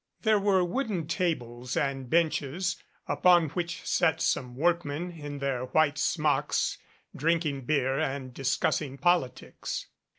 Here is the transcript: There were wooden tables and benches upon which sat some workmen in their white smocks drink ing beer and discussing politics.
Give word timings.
There 0.23 0.39
were 0.39 0.63
wooden 0.65 1.05
tables 1.05 1.77
and 1.77 2.09
benches 2.09 2.81
upon 3.07 3.49
which 3.49 3.85
sat 3.85 4.19
some 4.19 4.55
workmen 4.55 5.11
in 5.11 5.37
their 5.37 5.65
white 5.65 5.99
smocks 5.99 6.79
drink 7.15 7.45
ing 7.45 7.65
beer 7.65 7.99
and 7.99 8.33
discussing 8.33 8.97
politics. 8.97 9.85